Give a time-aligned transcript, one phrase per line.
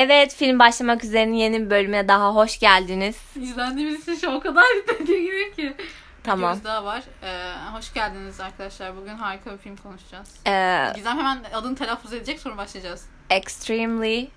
[0.00, 3.16] Evet film başlamak üzere yeni bir bölüme daha hoş geldiniz.
[3.36, 5.74] İzlendiğimiz için şu o kadar tedirginim ki.
[6.24, 6.50] Tamam.
[6.50, 7.02] Videomuz daha var.
[7.22, 8.96] Ee, hoş geldiniz arkadaşlar.
[8.96, 10.34] Bugün harika bir film konuşacağız.
[10.46, 13.06] Ee, Gizem hemen adını telaffuz edecek sonra başlayacağız.
[13.30, 14.28] extremely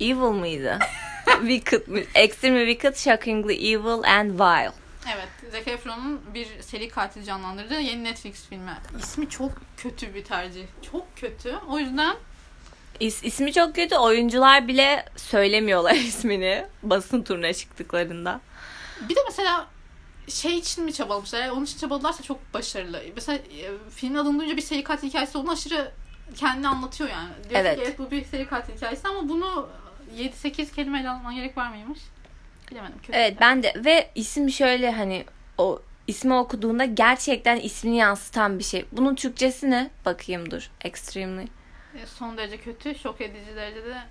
[0.00, 0.78] evil mıydı?
[1.40, 2.00] wicked mı?
[2.14, 4.72] Extremely wicked, shockingly evil and vile.
[5.14, 5.52] Evet.
[5.52, 8.76] Zac Efron'un bir seri katil canlandırdığı yeni Netflix filmi.
[8.98, 10.66] İsmi çok kötü bir tercih.
[10.92, 11.54] Çok kötü.
[11.68, 12.16] O yüzden
[13.00, 13.96] İs, ismi çok kötü.
[13.96, 18.40] Oyuncular bile söylemiyorlar ismini basın turuna çıktıklarında.
[19.08, 19.66] bir de mesela
[20.28, 21.40] şey için mi çabalamışlar?
[21.40, 23.02] Eğer onun için çabaladılarsa çok başarılı.
[23.14, 25.92] Mesela e, filmin adını duyunca bir seri katil hikayesi olduğunu aşırı
[26.34, 27.28] kendini anlatıyor yani.
[27.50, 27.76] Diyorsun Evet.
[27.78, 29.68] ki evet bu bir seri katil hikayesi ama bunu
[30.16, 31.98] 7-8 kelimeyle anlatman gerek var mıymış?
[32.70, 32.98] Bilemedim.
[32.98, 35.24] Kötü Evet ben de ve isim şöyle hani
[35.58, 38.84] o ismi okuduğunda gerçekten ismini yansıtan bir şey.
[38.92, 39.90] Bunun Türkçesi ne?
[40.04, 40.70] Bakayım dur.
[40.84, 41.46] Extremely.
[41.94, 44.02] E, Son derece kötü, şok edici derecede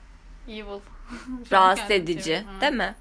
[0.48, 0.80] evil.
[1.52, 2.44] Rahatsız edici.
[2.62, 2.95] Değil mi?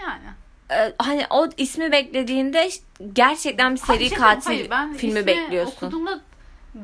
[0.00, 0.24] Yani.
[0.70, 2.68] Ee, hani o ismi beklediğinde
[3.12, 5.72] gerçekten bir Hayır, seri bir şey katil hayır, ben filmi bekliyorsun.
[5.76, 6.20] okuduğumda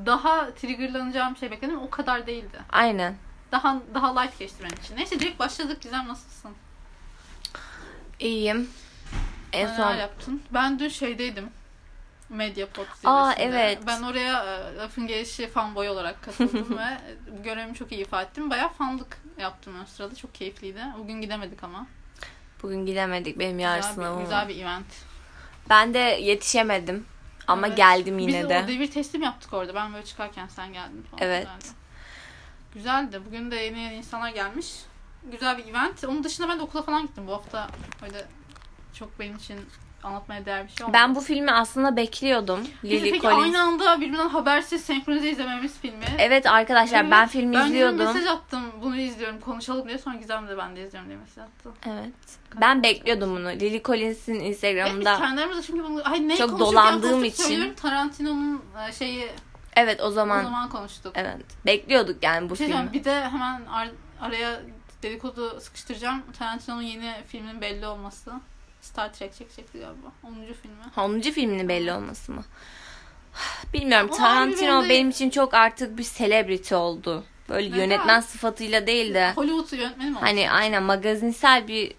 [0.07, 1.79] daha triggerlanacağım şey bekledim.
[1.81, 2.59] O kadar değildi.
[2.73, 3.15] Aynen.
[3.53, 4.97] Daha daha light geçti benim için.
[4.97, 5.81] Neyse direkt başladık.
[5.81, 6.51] Gizem nasılsın?
[8.21, 8.71] İyiyim.
[9.53, 10.43] En Neler son yaptın?
[10.51, 11.49] Ben dün şeydeydim.
[12.29, 13.57] Mediapod Aa, zirvesinde.
[13.59, 13.79] evet.
[13.87, 16.99] Ben oraya e, lafın gelişi fanboy olarak katıldım ve
[17.43, 18.51] görevimi çok iyi ifade ettim.
[18.51, 20.15] Bayağı fanlık yaptım o sırada.
[20.15, 20.83] Çok keyifliydi.
[20.99, 21.87] Bugün gidemedik ama.
[22.63, 24.87] bugün gidemedik benim yarın Güzel sınavım güzel bir event.
[25.71, 27.07] Ben de yetişemedim
[27.47, 27.77] ama Evet.
[27.77, 28.63] geldim yine Biz de.
[28.65, 29.75] o devir teslim yaptık orada.
[29.75, 31.23] Ben böyle çıkarken sen geldin falan.
[31.23, 31.47] Evet.
[31.47, 31.75] Güzeldi.
[32.75, 33.21] Güzeldi.
[33.27, 34.75] Bugün de yeni yeni insanlar gelmiş.
[35.33, 36.05] Güzel bir event.
[36.05, 37.69] Onun dışında ben de okula falan gittim bu hafta.
[38.03, 38.25] Öyle
[38.95, 39.61] çok benim için
[40.05, 40.99] anlatmaya değer bir şey olmadı.
[40.99, 42.61] Ben bu filmi aslında bekliyordum.
[42.85, 43.43] Lily peki Collins.
[43.43, 46.05] aynı anda birbirinden habersiz senkronize izlememiz filmi.
[46.19, 47.99] Evet arkadaşlar Evet, ben filmi ben izliyordum.
[47.99, 51.71] mesaj attım bunu izliyorum konuşalım diye sonra Gizem de ben de izliyorum diye mesaj attı.
[51.87, 52.15] Evet.
[52.61, 53.49] Ben bekliyordum bunu.
[53.49, 55.17] Lily Collins'in Evet, Instagram'da.
[55.19, 57.75] kendi aramızda çünkü bunu ay ne Çok dolandığım için.
[57.75, 59.29] Tarantino'nun e, şeyi
[59.77, 60.43] Evet o o zaman.
[60.43, 61.13] zaman konuştuk.
[61.17, 61.37] Evet.
[61.67, 62.93] Bekliyorduk yani bu şey filmi.
[62.93, 64.61] bir de hemen ar- araya
[65.03, 66.23] dedikodu sıkıştıracağım.
[66.39, 68.33] Tarantino'nun yeni filminin belli olması.
[68.85, 70.07] Star Trek çekecekti galiba.
[70.23, 70.35] 10.
[70.35, 70.77] filmi.
[70.97, 71.21] 10.
[71.21, 72.45] filminin belli olması mı?
[73.73, 74.09] Bilmiyorum.
[74.13, 77.25] Ama Tarantino abi ben de- benim için çok artık bir celebrity oldu.
[77.49, 77.79] Böyle Neden?
[77.79, 80.29] yönetmen sıfatıyla değil de Hollywood yönetmeni mi olmuş?
[80.31, 81.95] hani aynen magazinsel bir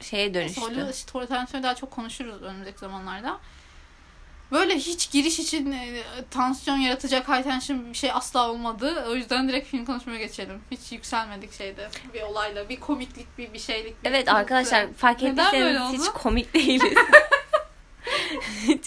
[0.00, 0.60] şeye dönüştü.
[0.60, 3.38] Hollywood, işte Tarantino'yu daha çok konuşuruz önümüzdeki zamanlarda.
[4.52, 9.04] Böyle hiç giriş için e, tansiyon yaratacak high tension bir şey asla olmadı.
[9.10, 10.60] O yüzden direkt film konuşmaya geçelim.
[10.70, 11.88] Hiç yükselmedik şeyde.
[12.14, 14.04] Bir olayla, bir komiklik, bir bir şeylik.
[14.04, 14.98] bir Evet arkadaşlar kılıklı.
[14.98, 16.94] fark ettiyseniz hiç komik değiliz.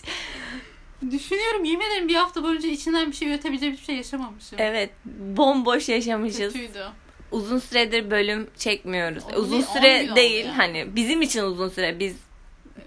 [1.12, 4.60] Düşünüyorum yemin ederim bir hafta boyunca içinden bir şey üretebileceğim hiçbir şey yaşamamışım.
[4.62, 6.54] evet bomboş yaşamışız.
[6.54, 6.86] Kötüydü.
[7.32, 9.24] Uzun süredir bölüm çekmiyoruz.
[9.24, 10.56] On uzun süre değil yani.
[10.56, 12.16] hani bizim için uzun süre biz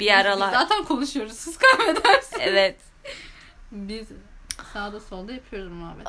[0.00, 1.32] bir aralar Biz zaten konuşuyoruz.
[1.32, 2.40] Siz kaybedersiniz.
[2.40, 2.76] evet
[3.72, 4.06] Biz
[4.72, 6.06] sağda solda yapıyoruz muhabbet.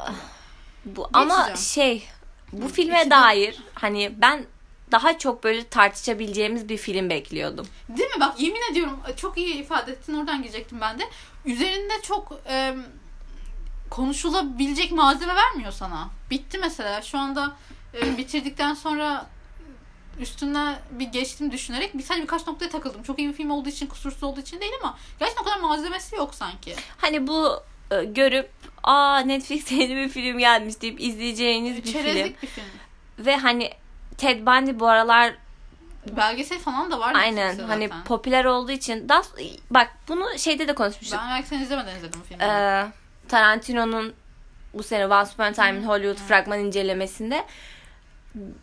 [0.85, 1.99] bu ama Geçeceğim.
[2.01, 2.09] şey
[2.51, 4.45] bu filme içinde- dair hani ben
[4.91, 7.67] daha çok böyle tartışabileceğimiz bir film bekliyordum.
[7.89, 8.19] Değil mi?
[8.19, 10.13] Bak yemin ediyorum çok iyi ifade ettin.
[10.13, 11.03] Oradan girecektim ben de.
[11.45, 12.75] Üzerinde çok e,
[13.89, 16.09] konuşulabilecek malzeme vermiyor sana.
[16.31, 17.01] Bitti mesela.
[17.01, 17.55] Şu anda
[17.93, 19.25] e, bitirdikten sonra
[20.19, 23.03] üstüne bir geçtim düşünerek bir sadece birkaç noktaya takıldım.
[23.03, 26.15] Çok iyi bir film olduğu için, kusursuz olduğu için değil ama gerçekten o kadar malzemesi
[26.15, 26.75] yok sanki.
[26.97, 27.59] Hani bu
[27.91, 28.49] e, görüp
[28.83, 31.93] aa Netflix'e yeni bir film gelmiş deyip izleyeceğiniz bir film.
[32.03, 32.65] Çerezlik bir film.
[33.19, 33.71] Ve hani
[34.17, 35.33] Ted Bundy bu aralar
[36.17, 37.13] Belgesel falan da var.
[37.15, 38.03] aynen Netflix'te hani zaten.
[38.03, 39.21] popüler olduğu için daha
[39.69, 41.19] bak bunu şeyde de konuşmuştuk.
[41.23, 42.43] Ben belki sen izlemeden izledim bu filmi.
[42.43, 42.85] Ee,
[43.29, 44.13] Tarantino'nun
[44.73, 47.45] bu sene Once Upon a Time in Hollywood fragman incelemesinde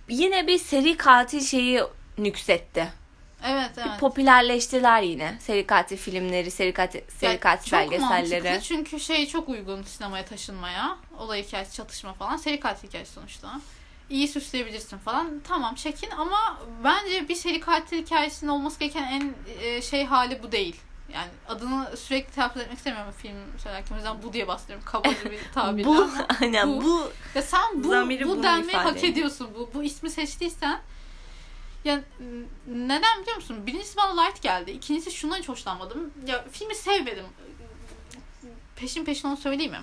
[0.09, 1.83] yine bir seri katil şeyi
[2.19, 2.89] nüksetti.
[3.45, 4.01] evet evet.
[4.01, 5.37] Popülerleştiler yine.
[5.41, 8.43] Seri katil filmleri, seri katil, seri katil çok belgeselleri.
[8.43, 10.97] mantıklı çünkü şey çok uygun sinemaya taşınmaya.
[11.19, 12.37] Olay hikayesi, çatışma falan.
[12.37, 13.61] Seri katil hikayesi sonuçta.
[14.11, 15.41] İyi süsleyebilirsin falan.
[15.49, 20.53] Tamam çekin ama bence bir seri katil hikayesinin olması gereken en e, şey hali bu
[20.53, 20.77] değil.
[21.15, 23.95] Yani adını sürekli telaffuz etmek istemiyorum film söylerken.
[23.95, 24.85] O yüzden bu diye bahsediyorum.
[24.85, 26.27] Kabaca bir tabirle bu ama.
[26.41, 29.13] aynen bu- bu, Ya sen bu, bu denmeyi hak ediyor.
[29.13, 29.49] ediyorsun.
[29.55, 30.81] Bu, bu ismi seçtiysen
[31.85, 32.01] ya
[32.67, 33.67] neden biliyor musun?
[33.67, 34.71] Birincisi bana light geldi.
[34.71, 36.11] İkincisi şundan hiç hoşlanmadım.
[36.27, 37.25] Ya filmi sevmedim.
[38.77, 39.81] Peşin peşin onu söyleyeyim mi?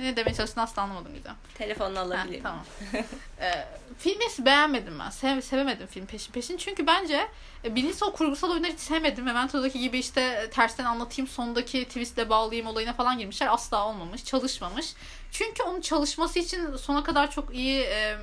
[0.00, 1.32] Ne demeye çalıştığını asla anlamadım güzel.
[1.54, 2.42] telefonunu Ha, alabilirim.
[2.42, 2.64] tamam.
[3.40, 3.68] ee,
[3.98, 5.10] filmi beğenmedim ben.
[5.10, 6.56] Sev, sevemedim film peşin peşin.
[6.56, 7.28] Çünkü bence
[7.64, 9.24] e, birincisi o kurgusal oyunları hiç sevmedim.
[9.24, 13.54] Memento'daki gibi işte e, tersten anlatayım sondaki twistle bağlayayım olayına falan girmişler.
[13.54, 14.24] Asla olmamış.
[14.24, 14.94] Çalışmamış.
[15.30, 18.16] Çünkü onun çalışması için sona kadar çok iyi e,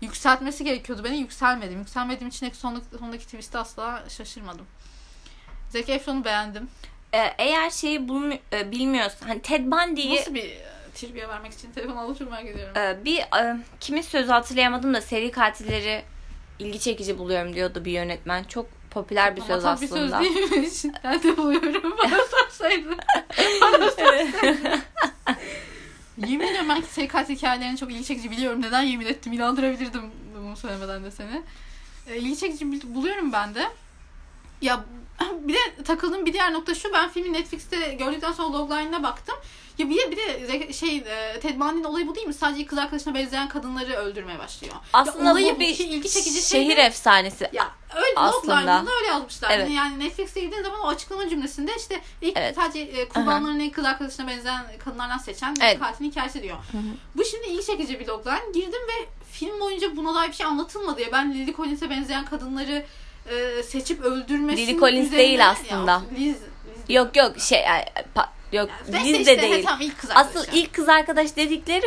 [0.00, 1.04] yükseltmesi gerekiyordu.
[1.04, 1.78] Beni yükselmedim.
[1.78, 4.66] Yükselmediğim için sondaki, sondaki twist'e asla şaşırmadım.
[5.70, 6.68] Zac Efron'u beğendim.
[7.14, 10.58] Ee, eğer şeyi bulmi- e, bilmiyorsan hani Ted Bundy'yi Nasıl bir e,
[10.94, 12.76] trivia vermek için telefon alıp çok merak ediyorum.
[12.76, 16.02] e, bir e, kimin sözü hatırlayamadım da seri katilleri
[16.58, 18.44] ilgi çekici buluyorum diyordu bir yönetmen.
[18.44, 20.18] Çok popüler bir Ama söz tam bir aslında.
[20.22, 20.84] söz değilmiş.
[21.04, 21.94] Ben de buluyorum.
[22.04, 22.96] Bana sorsaydı.
[23.62, 24.28] Bana sorsaydı.
[26.26, 28.62] yemin ediyorum ben seri katil hikayelerini çok ilgi çekici biliyorum.
[28.62, 29.32] Neden yemin ettim?
[29.32, 30.02] İnandırabilirdim
[30.36, 31.42] bunu söylemeden de seni.
[32.10, 33.64] E, ilgi çekici buluyorum ben de.
[34.62, 34.84] Ya
[35.40, 36.92] bir de takıldığım bir diğer nokta şu.
[36.92, 39.34] Ben filmi Netflix'te gördükten sonra logline'ına baktım.
[39.78, 42.34] Ya bir de, bir de şey e, Ted Bundy'nin olayı bu değil mi?
[42.34, 44.74] Sadece kız arkadaşına benzeyen kadınları öldürmeye başlıyor.
[44.92, 47.50] Aslında bu bir ilgi çekici şehir şey efsanesi.
[47.52, 48.84] ya öyle Aslında.
[48.98, 49.50] Öyle yazmışlar.
[49.50, 49.70] Evet.
[49.70, 52.56] Yani Netflix'e girdiğin zaman o açıklama cümlesinde işte ilk Evet.
[52.56, 55.78] sadece e, kurbanlarını kız arkadaşına benzeyen kadınlardan seçen Evet.
[55.78, 56.56] katilin hikayesi diyor.
[57.14, 58.40] Bu şimdi ilgi çekici bir logline.
[58.54, 61.08] Girdim ve film boyunca buna dair bir şey anlatılmadı ya.
[61.12, 62.84] Ben Lily Collins'e benzeyen kadınları
[63.30, 66.02] e, seçip öldürmesi Lily Collins değil aslında.
[66.12, 66.36] Liz, Liz
[66.88, 67.58] Yok yok şey
[68.16, 69.64] pa- yok Neyse Liz işte, de he, değil.
[69.64, 70.10] tamam, ilk kız.
[70.14, 71.86] Asıl ilk kız arkadaş dedikleri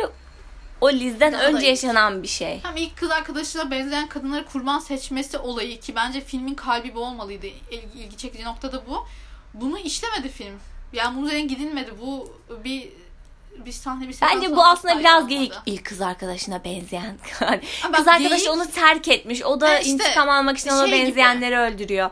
[0.80, 2.60] o Liz'den Daha önce yaşanan bir şey.
[2.62, 7.46] Hem ilk kız arkadaşına benzeyen kadınları kurban seçmesi olayı ki bence filmin kalbi bu olmalıydı.
[7.46, 9.06] İlgi, ilgi çekici nokta da bu.
[9.54, 10.60] Bunu işlemedi film.
[10.92, 11.90] Yani bunun üzerine gidilmedi.
[12.00, 12.88] Bu bir
[13.56, 15.52] bir sahne bir Bence bu aslında biraz geyik.
[15.66, 17.18] İlk kız arkadaşına benzeyen.
[17.92, 19.42] Kız arkadaşı geyik- onu terk etmiş.
[19.42, 21.06] O da işte, intikam almak için ona şey gibi.
[21.08, 22.10] benzeyenleri öldürüyor.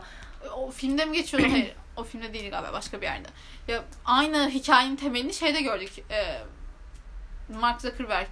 [0.57, 1.47] O filmde mi geçiyordu?
[1.51, 1.75] Hayır.
[1.97, 2.73] O filmde değil galiba.
[2.73, 3.27] Başka bir yerde.
[3.67, 5.91] Ya aynı hikayenin temelini şeyde gördük.
[6.11, 6.41] Ee,
[7.59, 8.27] Mark Zuckerberg.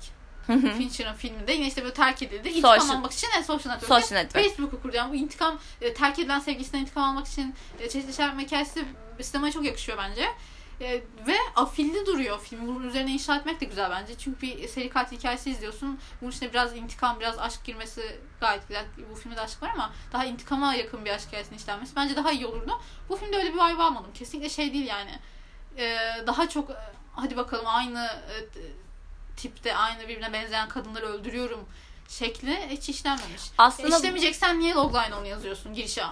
[0.78, 2.50] Fincher'ın filminde yine işte böyle terk edildi.
[2.50, 4.46] İntikam Social- almak için en social network'te Social network.
[4.46, 4.96] Facebook'u kurdu.
[4.96, 8.86] Yani bu intikam e, terk edilen sevgilisinden intikam almak için e, çeşitli şeyler hikayesi
[9.22, 10.26] sinemaya çok yakışıyor bence.
[10.82, 10.94] E,
[11.28, 12.68] ve afilli duruyor film.
[12.68, 14.18] Bunun üzerine inşa etmek de güzel bence.
[14.18, 16.00] Çünkü bir seri katil hikayesi izliyorsun.
[16.22, 18.86] Bunun içine biraz intikam, biraz aşk girmesi gayet güzel.
[19.12, 22.32] Bu filmde de aşk var ama daha intikama yakın bir aşk hikayesinin işlenmesi bence daha
[22.32, 22.82] iyi olurdu.
[23.10, 24.12] Bu filmde öyle bir vibe almadım.
[24.14, 25.20] Kesinlikle şey değil yani.
[25.78, 25.98] E,
[26.28, 26.74] daha çok e,
[27.14, 28.36] hadi bakalım aynı e,
[29.38, 31.66] tipte, aynı birbirine benzeyen kadınları öldürüyorum
[32.10, 33.42] şekli hiç işlenmemiş.
[33.58, 36.04] Aslında E, işlemeyeceksen niye logline onu yazıyorsun girişe?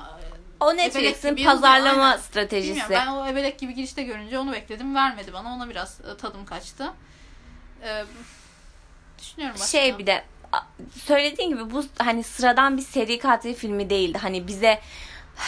[0.60, 2.18] O Netflix'in pazarlama aynen.
[2.18, 2.72] stratejisi.
[2.72, 4.96] Bilmiyorum ben o ebelek gibi girişte görünce onu bekledim.
[4.96, 5.54] Vermedi bana.
[5.54, 6.94] Ona biraz e, tadım kaçtı.
[7.84, 8.04] E,
[9.20, 9.68] düşünüyorum başka.
[9.68, 10.24] Şey bir de
[11.04, 14.18] söylediğin gibi bu hani sıradan bir seri katil filmi değildi.
[14.18, 14.82] Hani bize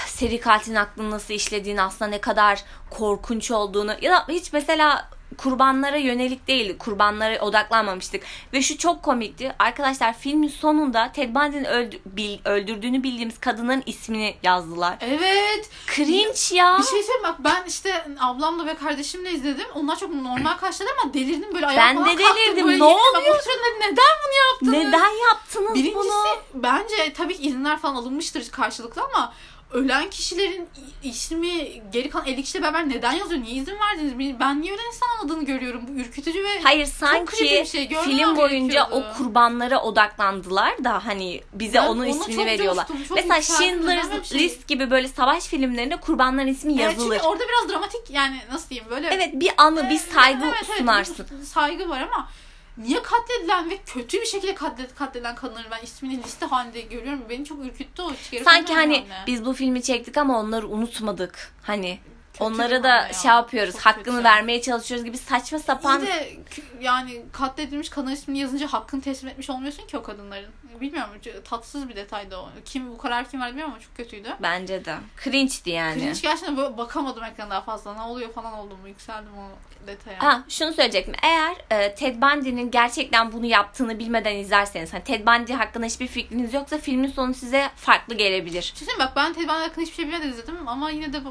[0.06, 5.10] seri katilin aklını nasıl işlediğini aslında ne kadar korkunç olduğunu ya da hiç mesela
[5.44, 6.78] kurbanlara yönelik değildi.
[6.78, 8.24] Kurbanlara odaklanmamıştık.
[8.54, 9.56] Ve şu çok komikti.
[9.60, 14.96] Arkadaşlar filmin sonunda Ted Bundy'nin öldü- bil- öldürdüğünü bildiğimiz kadının ismini yazdılar.
[15.02, 15.70] Evet.
[15.96, 16.78] Cringe ya.
[16.80, 19.68] Bir şey söyleyeyim bak ben işte ablamla ve kardeşimle izledim.
[19.76, 22.36] Onlar çok normal karşıladı ama delirdim böyle ayağa Ben de kalktım.
[22.36, 22.68] delirdim.
[22.68, 23.36] Böyle Ne oluyor?
[23.80, 24.74] Neden bunu yaptınız?
[24.74, 26.24] Neden yaptınız Birincisi bunu?
[26.54, 29.34] bence tabii ki izinler falan alınmıştır karşılıklı ama
[29.72, 30.68] ölen kişilerin
[31.04, 33.42] ismi geri kalan 50 kişiyle beraber neden yazıyor?
[33.42, 34.40] Niye izin verdiniz?
[34.40, 35.82] Ben niye ölen insan adını görüyorum?
[35.88, 37.66] Bu ürkütücü ve Hayır sanki şey.
[37.66, 39.06] Film boyunca gerekiyordu.
[39.14, 42.88] o kurbanlara odaklandılar da hani bize Ben onun ismini veriyorlar.
[42.88, 43.42] coştum, Mesela.
[43.42, 44.40] Schindler's şey.
[44.40, 47.16] List gibi böyle savaş filmlerinde kurbanların ismi Evet, yazılır.
[47.16, 50.64] çünkü orada biraz dramatik yani nasıl diyeyim böyle Evet bir anı, bir Evet, saygı evet,
[50.70, 51.26] evet, sunarsın.
[51.42, 52.30] bir saygı var ama
[52.80, 57.22] niye katledilen ve kötü bir şekilde katlet, katledilen kadınları ben ismini liste halinde görüyorum.
[57.30, 58.12] Beni çok ürküttü o.
[58.44, 59.08] Sanki hani yani.
[59.28, 61.54] biz bu filmi çektik ama onları unutmadık.
[61.64, 62.00] Hani
[62.40, 63.14] onlara bir da ya.
[63.14, 64.24] şey yapıyoruz, Çok hakkını kötü.
[64.24, 66.38] vermeye çalışıyoruz gibi saçma sapan İyi de
[66.82, 70.50] yani katledilmiş kadın ismini yazınca hakkını teslim etmiş olmuyorsun ki o kadınların.
[70.82, 71.12] Bilmiyorum
[71.50, 72.50] tatsız bir detaydı o.
[72.66, 74.30] Kim bu karar kim verdi bilmiyorum ama çok kötüydü.
[74.42, 74.96] bence de.
[75.24, 76.10] Cringe'di yani.
[76.12, 77.94] Hiç gerçekten böyle bakamadım ekrana daha fazla.
[77.94, 78.78] Ne oluyor falan oldum.
[78.88, 79.50] Yükseldim o
[79.88, 80.24] detaya.
[80.24, 81.14] Ha şunu söyleyecektim.
[81.24, 86.54] Eğer e, Ted Bundy'nin gerçekten bunu yaptığını bilmeden izlerseniz, hani Ted Bundy hakkında hiçbir fikriniz
[86.54, 88.74] yoksa filmin sonu size farklı gelebilir.
[88.82, 88.94] Bir mi?
[89.00, 91.22] bak ben Ted Bundy hakkında hiçbir şey bilmeden izledim ama yine de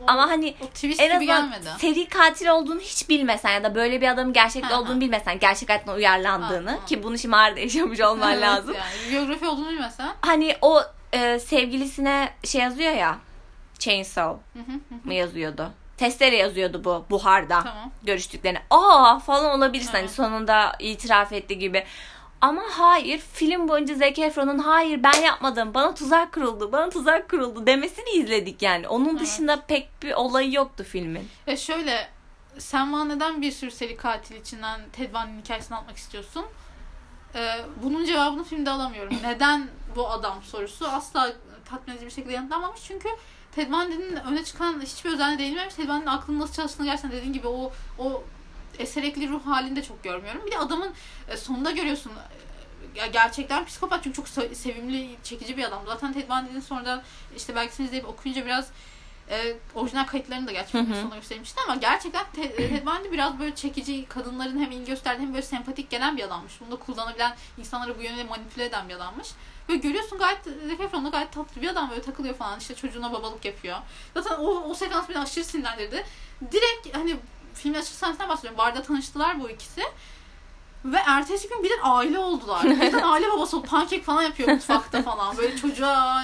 [0.00, 1.68] o, Ama hani o twist en gibi gelmedi.
[1.78, 4.80] seri katil olduğunu hiç bilmesen ya da böyle bir adamın gerçekte Ha, ha.
[4.80, 6.84] olduğunu bilmesen, gerçek hayattan uyarlandığını Ha, ha.
[6.86, 8.74] ki bunu şimdi Mağara'da yaşamış olman Evet lazım.
[8.74, 9.10] Yani.
[9.10, 10.08] Biyografi olduğunu bilmesen.
[10.22, 10.80] Hani o
[11.12, 13.18] e, sevgilisine şey yazıyor ya,
[13.78, 14.38] chainsaw
[15.04, 15.70] mı yazıyordu?
[15.96, 17.90] Testere yazıyordu bu buharda Tamam.
[18.02, 18.58] görüştüklerini.
[18.70, 20.10] Aa falan olabilirsin hani Evet.
[20.10, 21.84] sonunda itiraf etti gibi.
[22.40, 27.66] Ama hayır film boyunca Zac Efron'un hayır ben yapmadım bana tuzak kuruldu bana tuzak kuruldu
[27.66, 28.88] demesini izledik yani.
[28.88, 29.20] Onun Evet.
[29.20, 31.28] dışında pek bir olayı yoktu filmin.
[31.46, 32.08] Ya şöyle
[32.58, 36.44] sen neden bir sürü seri katil içinden Ted Bundy'nin hikayesini anlatmak istiyorsun?
[37.34, 39.16] Ee, bunun cevabını filmde alamıyorum.
[39.22, 41.32] Neden bu adam sorusu asla
[41.64, 42.80] tatmin edici bir şekilde yanıtlanmamış.
[42.84, 43.08] Çünkü
[43.54, 45.74] Ted Bundy'nin öne çıkan hiçbir özelliği değinmemiş.
[45.74, 48.22] Ted Bundy'nin aklının nasıl çalıştığını gerçekten dediğin gibi o o
[48.78, 50.42] eserekli ruh halinde çok görmüyorum.
[50.46, 50.92] Bir de adamın
[51.28, 52.12] e, sonunda görüyorsun
[52.94, 55.82] e, gerçekten psikopat çünkü çok se- sevimli, çekici bir adam.
[55.86, 57.02] Zaten Ted Bundy'nin sonradan
[57.36, 58.70] işte belgesini izleyip okuyunca biraz
[59.30, 64.06] e, orijinal kayıtlarını da gerçekten sonra göstermişti ama gerçekten Ted, Ted Bundy biraz böyle çekici,
[64.08, 66.60] kadınların hem ilgi gösterdiği hem böyle sempatik gelen bir adammış.
[66.60, 69.28] Bunu da kullanabilen, insanları bu yönde manipüle eden bir adammış.
[69.68, 73.12] Böyle görüyorsun gayet Zac Efron da gayet tatlı bir adam böyle takılıyor falan işte çocuğuna
[73.12, 73.78] babalık yapıyor.
[74.14, 76.04] Zaten o, o sekans beni aşırı sinirlendirdi.
[76.52, 77.16] Direkt hani
[77.54, 78.58] filmin açık sahnesinden bahsediyorum.
[78.58, 79.82] Barda tanıştılar bu ikisi.
[80.84, 82.64] Ve ertesi gün birden aile oldular.
[82.64, 83.66] Birden aile babası oldu.
[83.66, 85.36] Pankek falan yapıyor mutfakta falan.
[85.36, 86.22] Böyle çocuğa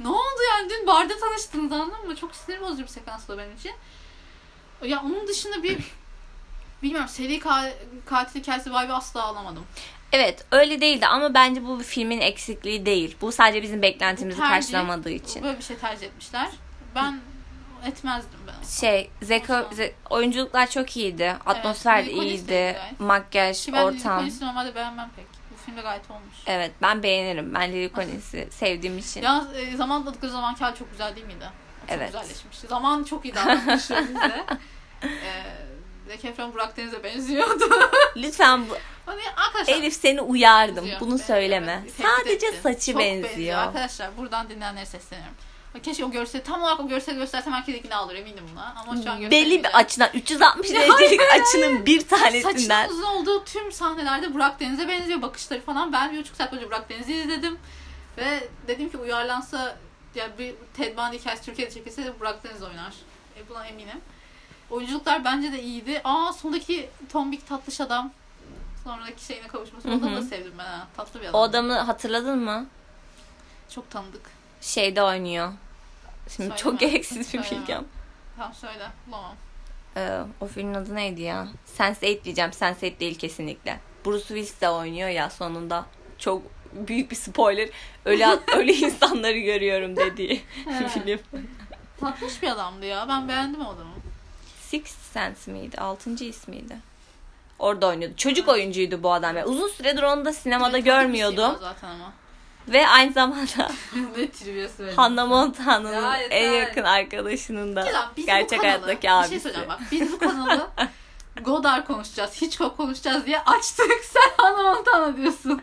[0.00, 2.16] ne oldu yani dün barda tanıştınız anladın mı?
[2.16, 3.72] Çok sinir bozucu bir sekans o benim için.
[4.84, 5.78] Ya onun dışında bir
[6.82, 7.72] bilmiyorum seri ka-
[8.06, 9.64] katil hikayesi vibe'ı asla alamadım.
[10.12, 13.16] Evet öyle değildi ama bence bu bir filmin eksikliği değil.
[13.20, 15.42] Bu sadece bizim beklentimizi tercih- karşılamadığı için.
[15.42, 16.48] Böyle bir şey tercih etmişler.
[16.94, 17.20] Ben
[17.86, 18.68] etmezdim ben.
[18.68, 19.76] Şey, Zeko, Olsun.
[19.76, 21.36] ze- oyuncular çok iyiydi.
[21.46, 22.76] Atmosfer de iyiydi.
[22.98, 24.18] Makyaj, Ki ben ortam.
[24.18, 25.26] Collins'i normalde beğenmem pek.
[25.52, 26.36] Bu filmde gayet olmuş.
[26.46, 27.54] Evet ben beğenirim.
[27.54, 29.22] Ben Lily Collins'i sevdiğim için.
[29.22, 31.44] Yalnız e, zaman atladıkları zamanki hali çok güzel değil miydi?
[31.44, 32.12] O Çok Evet.
[32.12, 32.58] güzelleşmiş.
[32.58, 34.44] Zaman çok iyi davranmış bize.
[35.02, 35.08] e,
[36.08, 37.64] Zac Efron Burak Deniz'e benziyordu.
[38.16, 40.76] Lütfen bu, hani arkadaşlar Elif seni uyardım.
[40.76, 41.00] benziyor.
[41.00, 41.80] Bunu Ben- söyleme.
[41.82, 43.58] evet, Sadece saçı Çok benziyor.
[43.58, 45.34] Arkadaşlar buradan dinleyenlere sesleniyorum.
[45.82, 48.74] Keşke o görseli tam olarak o görseli göstersem herkes ikna olur eminim buna.
[48.76, 52.52] Ama şu an Belli bir açıdan 360 Ya derecelik açının bir tanesinden.
[52.52, 55.92] Saçının uzun olduğu tüm sahnelerde Burak Deniz'e benziyor bakışları falan.
[55.92, 57.58] Ben bir buçuk saat boyunca Burak Deniz'i izledim.
[58.18, 59.76] Ve dedim ki uyarlansa
[60.14, 62.94] ya bir Ted Bundy hikayesi Türkiye'de çekilse de Burak Deniz oynar.
[63.36, 64.00] E, buna eminim.
[64.70, 66.00] Oyunculuklar bence de iyiydi.
[66.04, 68.10] Aa sondaki tombik tatlış adam.
[68.84, 69.88] Sonraki şeyine kavuşması.
[69.88, 70.86] O adamı da sevdim ben ha.
[70.96, 71.40] Tatlı bir adam.
[71.40, 72.66] O adamı hatırladın mı?
[73.74, 74.22] Çok tanıdık.
[74.60, 75.52] Şeyde oynuyor.
[76.28, 76.78] Şimdi çok Söyleme.
[76.92, 77.60] gereksiz bir Söyleme.
[77.60, 77.86] bilgi ama.
[78.36, 78.86] Tamam söyle.
[79.06, 79.34] Bulamam.
[79.96, 81.48] Ee, o filmin adı neydi ya?
[81.78, 82.50] Sense8 diyeceğim.
[82.50, 83.80] Sense8 değil kesinlikle.
[84.06, 85.86] Bruce Willis de oynuyor ya sonunda.
[86.18, 86.42] Çok
[86.72, 87.68] büyük bir spoiler.
[88.04, 90.90] Öyle öyle insanları görüyorum dediği Evet.
[90.90, 91.18] film.
[92.00, 93.06] Tatlış bir adamdı ya.
[93.08, 93.90] Ben beğendim o adamı.
[94.60, 95.76] Sixth Sense miydi?
[95.78, 96.76] Altıncı ismiydi.
[97.58, 98.16] Orada oynuyordu.
[98.16, 99.36] Çocuk oyuncuydu bu adam.
[99.36, 101.56] Yani uzun süredir onu da sinemada bir görmüyordum.
[101.60, 102.12] zaten ama.
[102.68, 103.70] Ve aynı zamanda
[104.16, 104.92] ne.
[104.96, 106.36] Hannah Montana'nın Ya yeter.
[106.42, 109.40] en yakın arkadaşının da Kenan, biz bu gerçek kanalı, hayattaki Bir şey abisi.
[109.40, 109.80] söyleyeceğim bak.
[109.92, 110.66] Biz bu kanalı
[111.44, 113.90] Godard konuşacağız, Hitchcock konuşacağız diye açtık.
[114.12, 115.62] Sen Hannah Montana diyorsun.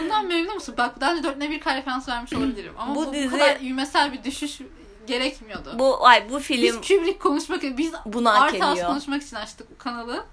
[0.00, 0.74] Bundan memnun musun?
[0.78, 2.74] Bak daha önce dörtte bir kare referans vermiş olabilirim.
[2.78, 4.58] Ama Bu bu, bu, dizi- kadar ivmesel bir düşüş
[5.06, 5.78] gerekmiyordu.
[5.78, 8.86] Bu ay bu biz film Kubrick konuşmak biz bunu hak Art House ediyor.
[8.88, 10.24] konuşmak için açtık bu kanalı.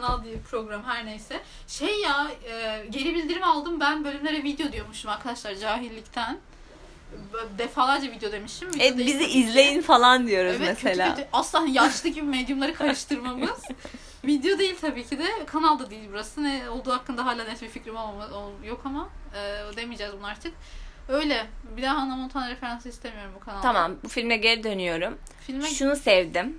[0.00, 1.40] Kanal diye bir program her neyse.
[1.66, 6.38] Şey ya e, geri bildirim aldım ben bölümlere video diyormuşum arkadaşlar cahillikten.
[7.58, 8.68] Defalarca video demişim.
[8.68, 11.08] Video değil bizi izleyin falan diyoruz Evet mesela.
[11.08, 11.28] kötü kötü.
[11.32, 13.62] Asla yaşlı gibi medyumları karıştırmamız.
[14.24, 15.26] Video değil tabii ki de.
[15.46, 16.44] Kanalda değil burası.
[16.44, 17.94] Ne olduğu hakkında hala net bir fikrim
[18.64, 20.52] yok ama e, demeyeceğiz bunu artık.
[21.08, 21.46] Öyle.
[21.76, 23.62] Bir daha Hannah Montana referansı istemiyorum bu kanalda.
[23.62, 25.18] Tamam bu filme geri dönüyorum.
[25.40, 26.58] Filme Şunu sevdim.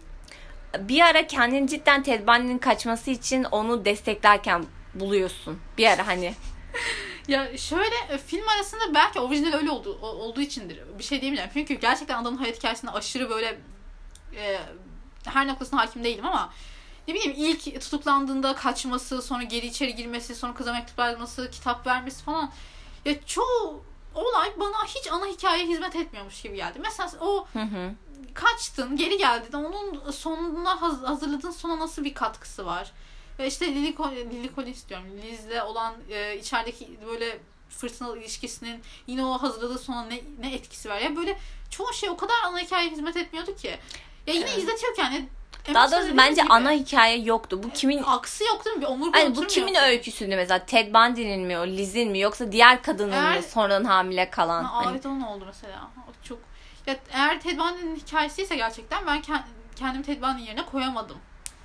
[0.79, 5.59] Bir ara kendini cidden Ted Bundy'nin kaçması için onu desteklerken buluyorsun.
[5.77, 6.33] Bir ara hani.
[7.27, 10.79] Ya şöyle e, film arasında belki orijinal öyle oldu, olduğu içindir.
[10.99, 11.51] Bir şey diyemeyeceğim.
[11.53, 13.57] Çünkü gerçekten adamın hayat hikayesinde aşırı böyle
[14.35, 14.59] e,
[15.25, 16.53] her noktasına hakim değilim ama
[17.07, 22.23] ne bileyim ilk tutuklandığında kaçması, sonra geri içeri girmesi, sonra kıza mektup yazması, kitap vermesi
[22.23, 22.51] falan.
[23.05, 23.83] Ya çoğu
[24.15, 26.79] olay bana hiç ana hikayeye hizmet etmiyormuş gibi geldi.
[26.81, 27.91] Mesela o Hı hı.
[28.33, 29.53] kaçtın, geri geldin.
[29.57, 32.91] Onun sonuna haz- hazırladığın sona nasıl bir katkısı var?
[33.39, 33.95] Ve işte Lily,
[34.31, 35.05] Lily Collins diyorum.
[35.21, 40.97] Liz'le olan e, içerideki böyle fırtınalı ilişkisinin yine o hazırladığı sona ne, ne etkisi var?
[40.99, 41.39] Ya böyle
[41.71, 43.77] çoğu şey o kadar ana hikayeye hizmet etmiyordu ki.
[44.27, 44.57] Ya yine Evet.
[44.57, 45.21] izletiyorken ya,
[45.67, 47.63] en Daha doğrusu bence gibi, ana hikaye yoktu.
[47.63, 48.81] Bu kimin aksı yok değil mi?
[48.81, 49.79] Bir omurga Hani bu kimin ki.
[49.79, 50.65] öyküsüydü mesela?
[50.65, 54.63] Ted Bundy'nin mi o Liz'in mi yoksa diğer kadının Eğer- mı sonradan hamile kalan?
[54.63, 55.87] Ha, Hani- evet o ne oldu mesela?
[56.09, 56.39] O çok
[56.85, 59.43] ya eğer Ted Bundy'nin hikayesiyse gerçekten ben kend-
[59.75, 61.17] kendimi Ted Bundy yerine koyamadım.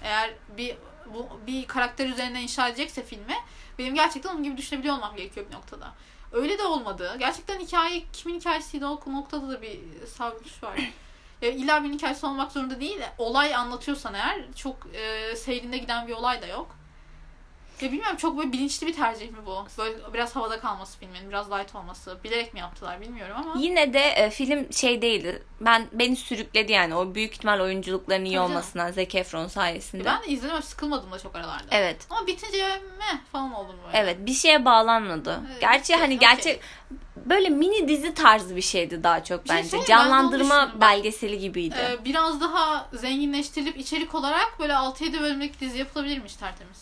[0.02, 0.76] Eğer bir
[1.14, 3.35] bu bir karakter üzerine inşa edecekse filmi
[3.78, 5.92] benim gerçekten onun gibi düşünebiliyor olmam gerekiyor bir noktada.
[6.33, 7.16] Öyle de olmadı.
[7.19, 9.80] Gerçekten hikaye kimin hikayesiydi o noktada da bir
[10.16, 10.75] savruluş var.
[11.42, 13.00] Ya illa bir hikayesi olmak zorunda değil.
[13.18, 16.76] Olay anlatıyorsan eğer çok e, seyrinde giden bir olay da yok.
[17.80, 19.66] Ya bilmiyorum çok böyle bilinçli bir tercih mi bu?
[19.78, 22.18] Böyle biraz havada kalması filmin, biraz light olması.
[22.25, 23.54] Bilerek mi yaptılar bilmiyorum ama.
[23.59, 25.42] Yine de e, film şey değildi.
[25.61, 28.50] Ben beni sürükledi yani o büyük ihtimal oyunculukların iyi Tabii canım.
[28.50, 30.04] olmasından Zac Efron sayesinde.
[30.04, 31.64] Ben de izledim sıkılmadım da çok aralarda.
[31.70, 32.06] Evet.
[32.11, 32.66] Ama bitince
[32.99, 33.99] meh falan oldum böyle.
[33.99, 35.40] Evet bir şeye bağlanmadı.
[35.50, 36.28] Evet, Gerçi okey, hani okey.
[36.28, 36.61] gerçek
[37.27, 39.77] böyle mini dizi tarzı bir şeydi daha çok şey bence.
[39.77, 40.71] onu Canlandırma.
[40.75, 41.75] Ben- belgeseli gibiydi.
[41.79, 46.79] Ee, biraz daha zenginleştirilip içerik olarak böyle 6-7 bölümlük dizi yapılabilirmiş tertemiz.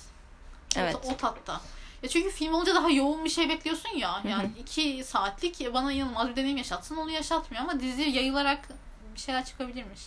[0.77, 0.93] O Evet.
[1.03, 1.61] ta- O, tatta.
[2.03, 4.23] Ya çünkü film olunca daha yoğun bir şey bekliyorsun ya.
[4.29, 8.69] Yani iki saatlik bana inanılmaz bir deneyim yaşatsın onu yaşatmıyor ama dizi yayılarak
[9.15, 10.01] bir şeyler çıkabilirmiş.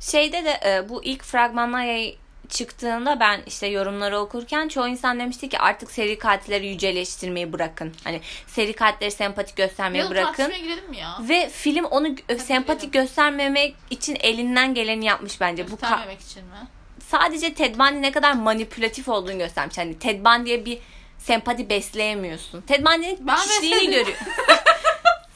[0.00, 2.16] Şeyde de e, bu ilk fragmanlar yay-
[2.48, 7.94] çıktığında ben işte yorumları okurken çoğu insan demişti ki artık seri katilleri yüceleştirmeyi bırakın.
[8.04, 10.52] Hani seri katilleri sempatik göstermeyi Ya bırakın.
[10.52, 11.18] girelim ya?
[11.20, 15.66] Ve film onu gö- sempatik göstermemek için elinden geleni yapmış bence.
[15.66, 16.50] Bu Göstermemek için mi?
[17.08, 19.78] sadece Ted Bundy ne kadar manipülatif olduğunu göstermiş.
[19.78, 20.78] Hani Ted Bundy'ye bir
[21.18, 22.60] sempati besleyemiyorsun.
[22.60, 24.16] Ted Bundy'nin Ben kişiliğini görüyor.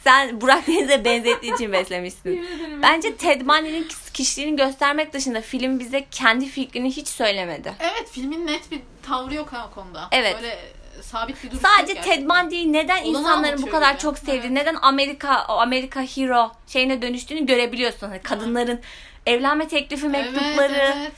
[0.04, 2.46] Sen Burak Deniz'e benzettiği için beslemişsin.
[2.82, 7.72] Bence Ted Bundy'nin kişiliğini göstermek dışında film bize kendi fikrini hiç söylemedi.
[7.80, 10.08] Evet filmin net bir tavrı yok ha o konuda.
[10.12, 10.36] Evet.
[10.42, 10.58] Böyle
[11.02, 12.22] sabit bir duruş Sadece yok Ted.
[12.28, 14.50] Bundy'yi neden Olanı insanların bu kadar çok sevdiği, Evet.
[14.50, 18.08] neden Amerika o Amerika hero şeyine dönüştüğünü görebiliyorsun.
[18.08, 18.80] Hani kadınların
[19.26, 21.12] evlenme teklifi mektupları, Evet, evet.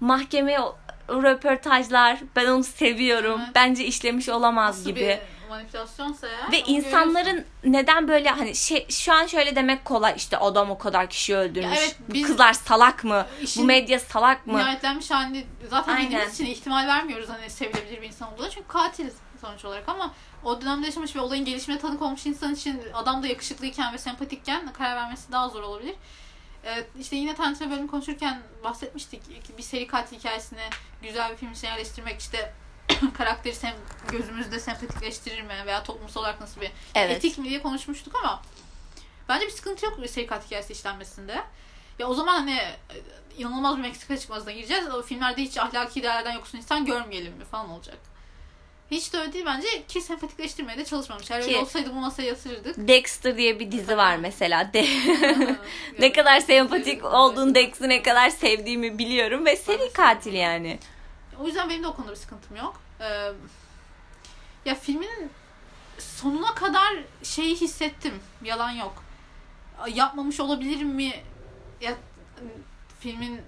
[0.00, 0.76] mahkeme o-
[1.08, 2.18] röportajlar.
[2.36, 3.40] Ben onu seviyorum.
[3.44, 3.54] Evet.
[3.54, 5.00] Bence işlemiş olamaz Nasıl gibi.
[5.00, 6.52] bir manipülasyonsa ya.
[6.52, 7.52] Ve insanların görüyorsun.
[7.64, 11.76] neden böyle hani şey şu an şöyle demek kolay işte adam o kadar kişi öldürmüş.
[11.76, 13.26] Ya evet, biz- kızlar salak mı?
[13.56, 14.58] Bu medya salak mı?
[14.58, 16.06] Nihayetlenmiş halini zaten Aynen.
[16.06, 18.50] bildiğimiz için ihtimal vermiyoruz hani sevilebilir bir insan olduğuna.
[18.50, 19.10] Çünkü katil
[19.40, 23.26] sonuç olarak ama o dönemde yaşamış ve olayın gelişimine tanık olmuş insan için adam da
[23.26, 25.94] yakışıklıyken ve sempatikken karar vermesi daha zor olabilir.
[26.64, 29.20] Ee, işte yine tanıtma bölümü konuşurken bahsetmiştik.
[29.58, 30.60] Bir seri katil hikayesini
[31.02, 32.52] güzel bir film içine yerleştirmek işte
[33.18, 33.74] karakteri sem
[34.12, 37.16] gözümüzde sempatikleştirir mi veya toplumsal olarak nasıl bir Evet.
[37.16, 38.42] etik mi diye konuşmuştuk ama
[39.28, 41.42] bence bir sıkıntı yok bir seri katil hikayesi işlenmesinde.
[41.98, 42.74] Ya o zaman hani e,
[43.38, 44.94] inanılmaz bir Meksika çıkmazına gireceğiz.
[44.94, 47.96] O filmlerde hiç ahlaki değerlerden yoksun insan görmeyelim mi falan olacak.
[48.90, 51.30] Hiç de öyle değil bence ki sempatikleştirmeye de çalışmamış.
[51.30, 52.88] Eğer öyle olsaydı bu masaya yatırırdık.
[52.88, 54.72] Dexter diye bir dizi var mesela.
[54.72, 55.56] De- ne
[55.98, 60.78] ne kadar sempatik olduğunu Dexter'ı ne kadar sevdiğimi biliyorum ve seri katil yani.
[61.40, 62.80] O yüzden benim de o konuda bir sıkıntım yok.
[63.00, 63.32] Ee,
[64.64, 65.30] ya filmin
[65.98, 68.20] sonuna kadar şeyi hissettim.
[68.44, 69.02] Yalan yok.
[69.88, 71.12] Yapmamış olabilir mi?
[71.80, 71.94] Ya
[73.00, 73.40] filmin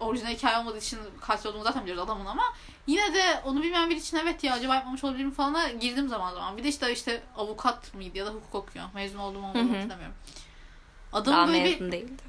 [0.00, 2.42] orijinal hikaye olmadığı için katil olduğunu zaten biliyoruz adamın ama
[2.86, 6.34] yine de onu bilmeyen biri için evet ya acaba yapmamış olabilir mi falana girdim zaman
[6.34, 6.56] zaman.
[6.56, 8.84] Bir de işte işte avukat mıydı ya da hukuk okuyor.
[8.94, 10.14] Mezun oldum hatırlamıyorum.
[11.12, 12.22] Daha Adamın böyle bir mezun değildi.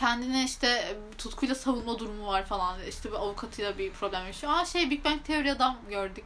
[0.00, 2.82] Kendine işte tutkuyla savunma durumu var falan.
[2.88, 4.52] İşte bir avukatıyla bir problem yaşıyor.
[4.52, 6.24] Aa şey Big Bang Theory adam gördük.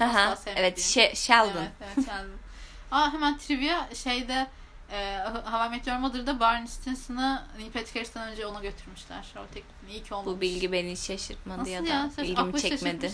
[0.00, 1.50] Aha, evet She- Sheldon.
[1.56, 2.36] Evet, evet Sheldon.
[2.90, 4.46] Aa hemen trivia şeyde
[4.92, 9.24] e, How I Met Your Mother'da Barney Stinson'ı Neil Patrick Harris'ten önce ona götürmüşler.
[9.36, 9.90] O teklifini.
[9.90, 10.36] İyi ki olmamış.
[10.36, 12.10] Bu bilgi beni şaşırtmadı Nasıl ya da ya?
[12.10, 13.12] Sırf ilgimi çekmedi.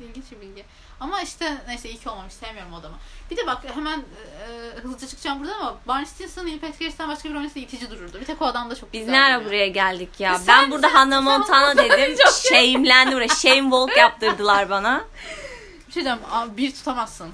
[0.00, 0.64] İlginç bir bilgi.
[1.00, 2.32] Ama işte neyse iyi ki olmamış.
[2.32, 2.96] Sevmiyorum o adamı.
[3.30, 7.28] Bir de bak hemen e, hızlıca çıkacağım buradan ama Barney Stinson Neil Patrick Harris'ten başka
[7.28, 8.20] bir romanesi itici dururdu.
[8.20, 9.46] Bir tek o adam da çok Biz güzel ne ara duruyor.
[9.50, 10.34] buraya geldik ya?
[10.34, 12.16] E sen- ben burada sen- Hannah Montana dedim.
[12.48, 13.28] Shame'lendi buraya.
[13.28, 15.04] Shame walk yaptırdılar bana.
[15.88, 16.18] Bir şey diyeceğim.
[16.56, 17.28] Bir tutamazsın.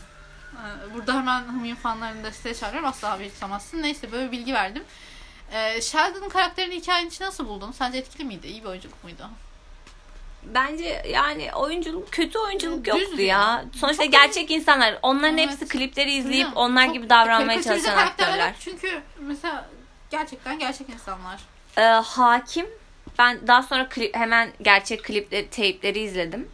[0.54, 2.88] Ee, Burada hemen Hımyın fanlarını da siteye çağırıyorum.
[2.88, 3.82] Asla bir tutamazsın.
[3.82, 4.84] Neyse böyle bilgi verdim.
[5.52, 7.72] Ee, Sheldon'ın karakterini hikayenin içi nasıl buldun?
[7.72, 8.46] Sence etkili miydi?
[8.46, 9.28] İyi bir oyunculuk muydu?
[10.54, 13.26] Bence yani oyunculuk kötü oyunculuk Düz yoktu ya.
[13.26, 13.64] ya.
[13.80, 14.98] Sonuçta Çok gerçek insanlar.
[15.02, 15.50] Onların Evet.
[15.50, 16.54] hepsi klipleri izleyip mi?
[16.54, 18.54] onlar Çok gibi davranmaya çalışan aktörler.
[18.60, 19.66] Çünkü mesela
[20.10, 21.40] gerçekten gerçek insanlar.
[21.78, 22.66] Ee, hakim
[23.18, 26.48] ben daha sonra klip, hemen gerçek klipleri teypleri izledim.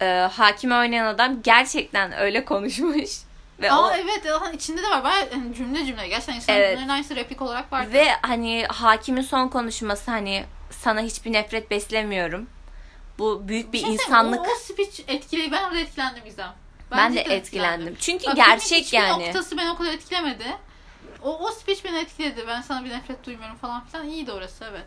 [0.00, 3.10] Ee, hakimi oynayan adam gerçekten öyle konuşmuş
[3.60, 5.04] ve Aa o evet aha, içinde de var.
[5.04, 6.08] Bayağı yani cümle cümle.
[6.08, 6.90] Gerçekten insanların Evet.
[6.90, 7.92] aynısı replik olarak vardı.
[7.92, 12.46] ve hani hakimin son konuşması hani sana hiçbir nefret beslemiyorum.
[13.18, 14.40] Bu büyük bir şey söyleyeyim, insanlık.
[14.40, 16.52] O, o speech etkileyi ben etkilendim Gizem.
[16.90, 17.96] ben cidden de etkilendim.
[18.00, 19.26] Çünkü Bak, gerçek yani.
[19.26, 20.56] noktası beni o kadar etkilemedi.
[21.22, 22.44] O, o speech beni etkiledi.
[22.48, 24.08] Ben sana bir nefret duymuyorum falan filan.
[24.08, 24.86] İyiydi orası evet.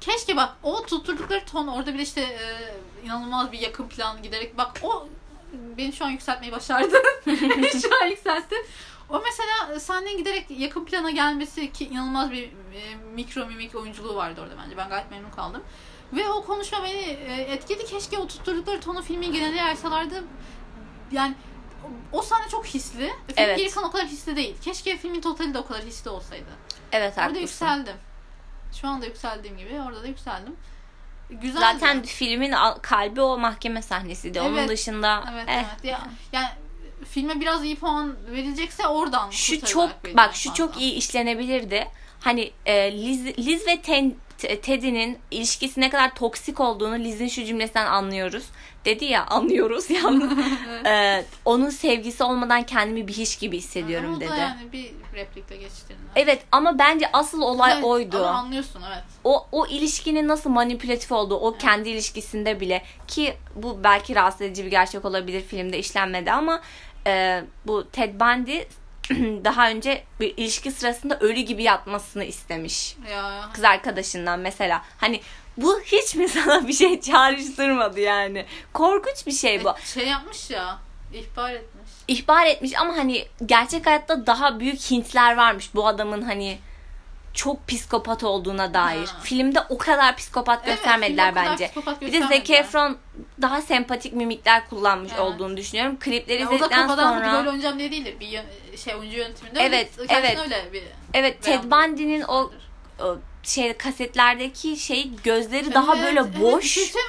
[0.00, 4.58] Keşke bak o tutturdukları ton orada bir de işte e, inanılmaz bir yakın plan giderek
[4.58, 5.08] bak o
[5.52, 6.96] beni şu an yükseltmeyi başardı.
[7.82, 8.56] Şu an yükseltti.
[9.10, 14.40] O mesela sahnenin giderek yakın plana gelmesi ki inanılmaz bir e, mikro mimik oyunculuğu vardı
[14.40, 14.76] orada bence.
[14.76, 15.62] Ben gayet memnun kaldım.
[16.12, 17.86] Ve o konuşma beni e, etkiledi.
[17.86, 20.24] Keşke o tutturdukları tonu filmin geneli yaysalardı.
[21.12, 21.34] Yani
[22.12, 23.06] o- sahne çok hisli.
[23.06, 23.58] Film Evet.
[23.58, 24.56] geri kalan o kadar hisli değil.
[24.64, 26.50] Keşke filmin totali de o kadar hisli olsaydı.
[26.92, 27.40] Evet Orada haklısın.
[27.40, 27.96] yükseldim.
[28.80, 30.56] Şu anda yükseldiğim gibi orada da yükseldim.
[31.30, 31.60] Güzeldi.
[31.60, 34.40] Zaten filmin al- kalbi o mahkeme sahnesiydi.
[34.40, 34.68] Onun Evet.
[34.68, 35.54] dışında Evet eh.
[35.56, 35.84] evet.
[35.84, 36.00] Ya,
[36.32, 36.48] yani
[37.08, 40.54] filme biraz iyi puan verilecekse oradan şu çok bak şu fazla.
[40.66, 41.88] çok iyi işlenebilirdi.
[42.20, 44.14] Hani e, Liz, Liz ve Ten,
[44.48, 48.44] Teddy'nin ilişkisi ne kadar toksik olduğunu Liz'in şu cümlesinden anlıyoruz.
[48.84, 50.32] Dedi ya anlıyoruz yalnız.
[50.86, 54.30] Ee, onun sevgisi olmadan kendimi bir hiç gibi hissediyorum Ama o dedi.
[54.30, 56.02] da yani bir replikle geçtiğinde.
[56.16, 58.18] Evet ama bence asıl olay Evet, oydu.
[58.18, 59.04] Ama anlıyorsun evet.
[59.24, 64.64] O o ilişkinin nasıl manipülatif olduğu, o kendi ilişkisinde bile ki bu belki rahatsız edici
[64.64, 66.60] bir gerçek olabilir filmde işlenmedi ama
[67.06, 68.58] e, bu Ted Bundy
[69.44, 72.96] daha önce bir ilişki sırasında ölü gibi yatmasını istemiş.
[73.10, 74.82] Ya, Kız arkadaşından mesela.
[74.98, 75.20] Hani
[75.56, 78.46] bu hiç mi sana bir şey çağrıştırmadı yani?
[78.72, 79.70] Korkunç bir şey bu.
[79.70, 80.78] E, şey yapmış ya.
[81.12, 81.90] ihbar etmiş.
[82.08, 86.58] ihbar etmiş ama hani gerçek hayatta daha büyük hintler varmış bu adamın hani
[87.34, 89.06] çok psikopat olduğuna dair.
[89.06, 89.20] Ha.
[89.22, 91.66] Filmde o kadar psikopat Evet, göstermediler bence.
[91.66, 92.50] psikopat Bir de Zac.
[92.50, 92.98] Efron
[93.42, 95.20] daha sempatik mimikler kullanmış Evet.
[95.20, 95.98] olduğunu düşünüyorum.
[95.98, 98.16] Klipleri Ya o da izledikten kafadan sonra böyle oynayacağım diye değildir.
[98.20, 100.38] Bir şey oyuncu yönetiminde Evet, öyle, evet.
[100.38, 100.82] öyle bir
[101.14, 102.50] evet Ted Bundy'nin o,
[103.00, 107.02] o şey kasetlerdeki şey gözleri Evet, daha evet, böyle evet, boş, bir şey?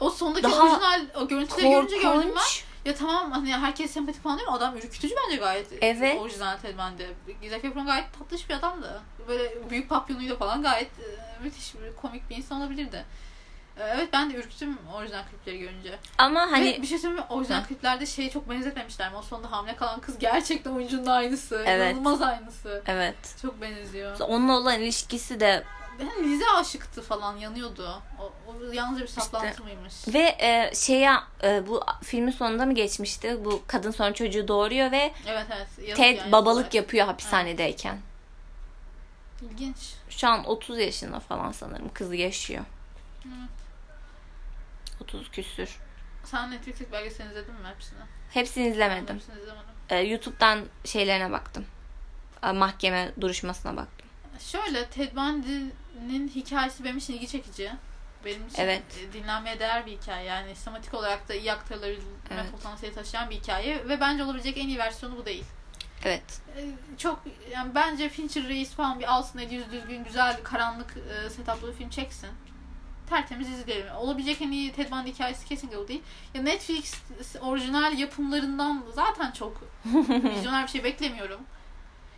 [0.00, 2.42] O sondaki Daha orijinal o görüntüleri görünce gördüm ben.
[2.84, 4.54] Ya tamam hani herkes sempatik falan değil mi?
[4.54, 5.66] Adam ürkütücü bence gayet.
[5.80, 6.20] Evet.
[6.20, 7.48] Orijinal Bundy.
[7.50, 9.02] Zac Efron gayet tatlış bir adamdı.
[9.28, 13.04] Böyle büyük papyonuyla falan gayet e, müthiş bir komik bir insan olabilirdi.
[13.78, 15.98] E, Evet ben de ürktüm orijinal klipleri görünce.
[16.18, 17.34] Ama Hani hani bir şey söyleyeyim mi?
[17.34, 17.66] Orijinal Hı.
[17.68, 19.16] kliplerde şeyi çok benzetmemişler mi?
[19.16, 21.64] O sonunda hamile kalan kız gerçekten oyuncunun aynısı.
[21.66, 21.92] Evet.
[21.92, 22.82] İnanılmaz aynısı.
[22.86, 23.16] evet.
[23.42, 24.20] Çok benziyor.
[24.20, 25.64] Onunla olan ilişkisi de
[26.00, 28.02] Lize aşıktı falan yanıyordu.
[28.20, 29.94] O, o yalnızca bir saplantı mıymış?
[30.08, 33.44] Ve e, şeye e, bu filmin sonunda mı geçmişti?
[33.44, 35.96] Bu kadın sonra çocuğu doğuruyor ve Evet evet.
[35.96, 36.74] Ted yani, babalık yazık.
[36.74, 37.98] yapıyor hapishanedeyken.
[39.42, 39.76] İlginç.
[40.10, 42.64] Şu an 30 yaşında falan sanırım kızı yaşıyor.
[43.26, 43.50] Evet.
[45.00, 45.78] 30 küsür.
[46.24, 47.98] Sen Netflix belgeselini izledin mi hepsini?
[48.30, 49.14] Hepsini izlemedim.
[49.14, 49.66] Hepsini izlemedim.
[49.90, 51.66] E, YouTube'dan şeylerine baktım.
[52.42, 54.08] E, mahkeme duruşmasına baktım.
[54.38, 55.16] Şöyle Ted
[56.02, 57.72] Bundy'nin hikayesi benim için ilgi çekici.
[58.24, 58.82] Benim için Evet.
[59.00, 60.24] e, dinlenmeye değer bir hikaye.
[60.26, 62.52] Yani sistematik olarak da iyi aktarılabilme Evet.
[62.52, 63.88] potansiyeli taşıyan bir hikaye.
[63.88, 65.44] Ve bence olabilecek en iyi versiyonu bu değil.
[66.04, 66.40] Evet.
[66.56, 66.60] E,
[66.98, 71.68] Çok yani bence Fincher Reis falan bir alsın eli yüz düzgün güzel karanlık e, setuplı
[71.68, 72.28] bir film çeksin.
[73.08, 73.94] Tertemiz izleyelim.
[73.96, 76.02] Olabilecek en iyi Ted Bundy hikayesi kesinlikle o değil.
[76.34, 76.94] Ya Netflix
[77.40, 79.62] orijinal yapımlarından zaten çok
[80.34, 81.40] vizyoner bir şey beklemiyorum.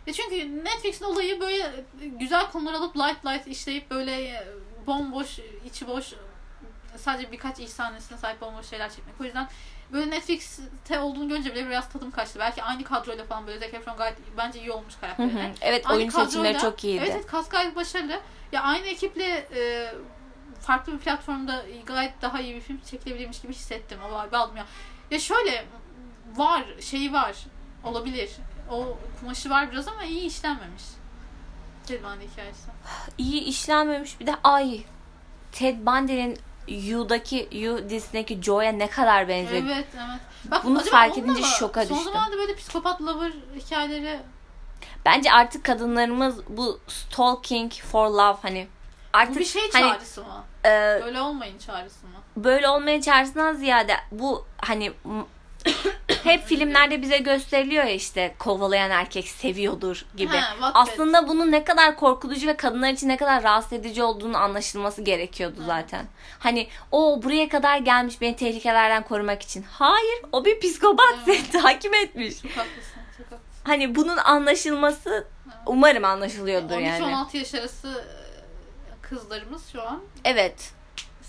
[0.07, 1.71] Ya çünkü Netflix'in olayı böyle
[2.19, 4.43] güzel konular alıp light light işleyip böyle
[4.87, 6.13] bomboş, içi boş
[6.97, 9.21] sadece birkaç iş sahnesine sahip bomboş şeyler çekmek.
[9.21, 9.47] O yüzden
[9.91, 12.39] böyle Netflix'te olduğunu görünce bile biraz tadım kaçtı.
[12.39, 15.01] Belki aynı kadroyla falan böyle Zac Efron gayet bence iyi olmuş Hı hı.
[15.01, 15.53] karakterine.
[15.61, 17.03] evet Aynı oyun seçimleri kadroyla- çok iyiydi.
[17.03, 18.19] Evet, evet kas gayet başarılı.
[18.51, 19.91] Ya aynı ekiple e,
[20.61, 23.99] farklı bir platformda gayet daha iyi bir film çekilebilirmiş gibi hissettim.
[24.11, 24.65] O vibe aldım ya.
[25.11, 25.65] Ya şöyle
[26.35, 27.35] var, şeyi var.
[27.83, 28.29] Olabilir.
[28.71, 30.83] O kumaşı var biraz ama iyi işlenmemiş.
[31.87, 32.61] Ted Bundy hikayesi.
[33.17, 34.19] İyi işlenmemiş.
[34.19, 34.83] Bir de ay
[35.51, 39.61] Ted Bundy'nin You'daki You dizisindeki Joe'ya ne kadar benziyor.
[39.65, 40.19] Evet, evet.
[40.51, 42.13] Bak, Bunu fark edince şoka Son düştüm.
[42.13, 44.19] zamanlarda böyle psikopat lover hikayeleri
[45.05, 48.67] Bence artık kadınlarımız bu stalking for love hani
[49.13, 50.43] bu artık bir şey hani çağrısı mı?
[50.65, 50.69] e,
[51.05, 52.13] Böyle olmayın çağrısı mı?
[52.43, 54.93] böyle olmaya çağrısından ziyade bu hani
[56.23, 60.37] hep filmlerde bize gösteriliyor ya işte kovalayan erkek seviyordur gibi.
[60.37, 60.71] Ha.
[60.73, 65.63] Aslında bunun ne kadar korkutucu ve kadınlar için ne kadar rahatsız edici olduğunu anlaşılması gerekiyordu
[65.65, 66.05] zaten.
[66.39, 69.65] Hani o buraya kadar gelmiş beni tehlikelerden korumak için.
[69.71, 72.41] Hayır, o bir psikopat seni takip etmiş.
[72.41, 73.63] Çok haklısın, çok haklısın.
[73.63, 75.27] Hani bunun anlaşılması
[75.65, 77.03] umarım anlaşılıyordur yani.
[77.03, 80.71] 12-16 yaş arası e, kızlarımız şu an Evet.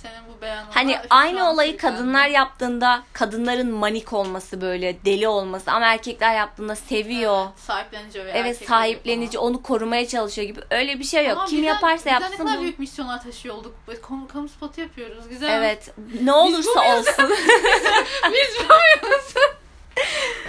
[0.08, 5.86] Senin bu beyanına Hani aynı olayı kadınlar yaptığında kadınların manik olması böyle deli olması ama
[5.86, 7.42] erkekler yaptığında seviyor.
[7.46, 11.36] Evet, sahiplenici ve Evet sahiplenici onu korumaya çalışıyor gibi öyle bir şey yok.
[11.36, 12.32] Ama Kim birden- yaparsa yapsın.
[12.32, 13.74] ne kadar büyük misyonlar taşıyor olduk.
[14.02, 15.28] Kamu, kamu spotu yapıyoruz.
[15.28, 15.58] Güzel.
[15.58, 15.94] Evet.
[16.22, 17.08] Ne olursa muyuz?
[17.08, 17.30] olsun.
[18.32, 19.34] Biz buyuz.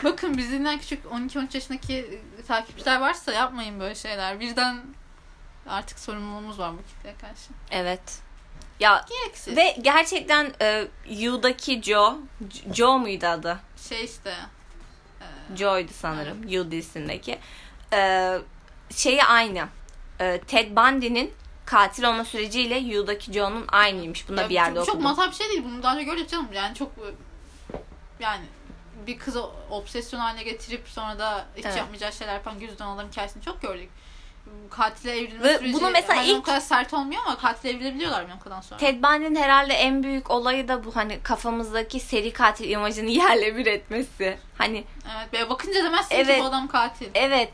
[0.03, 4.39] Bakın bizden küçük 12-13 yaşındaki takipçiler varsa yapmayın böyle şeyler.
[4.39, 4.77] Birden
[5.69, 7.49] artık sorumluluğumuz var bu kitleye karşı.
[7.71, 8.01] evet.
[8.79, 9.57] Ya Gereksiz.
[9.57, 12.17] ve gerçekten e, You'daki Joe,
[12.49, 13.59] Jo- Joe muydu adı?
[13.89, 14.35] şey işte
[15.55, 17.39] Joe'ydu sanırım You dizisindeki.
[17.93, 18.33] E,
[18.95, 19.67] şeyi aynı.
[20.19, 21.33] E, Ted Bundy'nin
[21.65, 24.29] katil olma süreciyle You'daki Joe'nun aynıymış.
[24.29, 25.09] Bunu da Ya bir yerde çok, çok okudum.
[25.09, 25.63] matah bir şey değil.
[25.63, 26.47] Bunu daha önce gördük canım.
[26.53, 26.91] Yani çok
[28.19, 28.45] yani
[29.07, 31.77] bir kızı obsesyon haline getirip sonra da hiç Evet.
[31.77, 33.89] yapmayacağı şeyler yapan gözden adamın hikayesini çok gördük.
[34.69, 38.27] Katile evrilme Ve süreci bunu mesela hani o ilk- kadar sert olmuyor ama katile evrilebiliyorlar
[38.27, 38.79] bir noktadan sonra.
[38.79, 43.65] Ted Bundy'nin herhalde en büyük olayı da bu hani kafamızdaki seri katil imajını yerle bir
[43.65, 44.37] etmesi.
[44.57, 44.83] Hani
[45.17, 46.35] Evet böyle bakınca demezsin Evet.
[46.37, 47.07] ki bu adam katil.
[47.13, 47.53] evet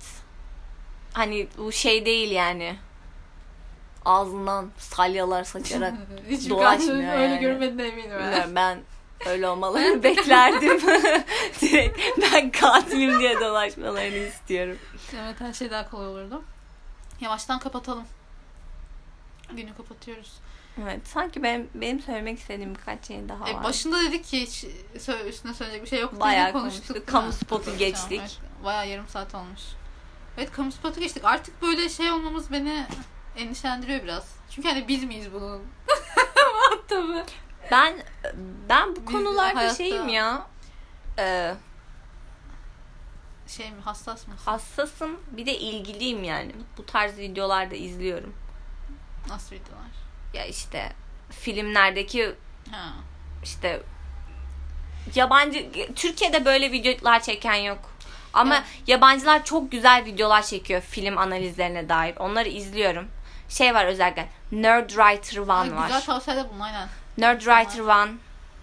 [1.13, 2.75] hani bu şey değil yani.
[4.05, 5.93] ağzından salyalar saçarak
[6.29, 7.39] Hiç dolaşmıyor öyle yani.
[7.39, 8.11] görmediğine eminim.
[8.19, 8.55] ben.
[8.55, 8.79] Ben
[9.25, 10.81] öyle olmalarını beklerdim.
[11.61, 11.99] Direkt
[12.33, 14.77] ben katilim diye dolaşmalarını istiyorum.
[15.25, 16.43] Evet her şey daha kolay olurdu.
[17.23, 18.05] Yavaştan kapatalım.
[19.51, 20.33] Günü kapatıyoruz.
[20.83, 23.63] Evet sanki benim, benim söylemek istediğim birkaç şey daha E, var.
[23.63, 24.65] başında dedik ki hiç
[25.27, 26.87] üstüne söyleyecek bir şey yok Bayağı konuştuk.
[26.87, 27.07] konuştuk.
[27.07, 28.19] Kamu spotu geçtik.
[28.21, 29.61] Evet, bayağı yarım saat olmuş.
[30.37, 31.25] Evet kamu spotu geçtik.
[31.25, 32.85] Artık böyle şey olmamız beni
[33.37, 34.35] endişelendiriyor biraz.
[34.49, 35.61] Çünkü hani biz miyiz bunun?
[36.87, 37.23] Tabii.
[37.71, 38.03] Ben
[38.69, 40.47] ben bu Biz konularda hayatta- şeyim ya.
[41.19, 41.55] e,
[43.57, 44.41] Şey mi hassas mısın?
[44.45, 46.51] hassasım bir de ilgiliyim yani.
[46.77, 48.33] Bu tarz videolarda izliyorum.
[49.29, 49.83] Nasıl videolar?
[50.33, 50.93] Ya işte
[51.31, 52.35] filmlerdeki
[52.71, 52.93] Ha.
[53.43, 53.81] işte
[55.15, 57.79] yabancı Türkiye'de böyle videolar çeken yok.
[58.33, 58.65] Ama Evet.
[58.87, 62.15] yabancılar çok güzel videolar çekiyor film analizlerine dair.
[62.17, 63.07] Onları izliyorum.
[63.49, 65.85] Şey var özellikle Nerd Writer One Ay, var.
[65.87, 66.87] Güzel tavsiyeler bunun aynen.
[67.17, 68.11] Nerd Writer One